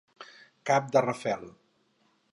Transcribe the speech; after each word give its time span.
Cap 0.69 0.89
de 0.95 1.05
rafel. 1.07 1.47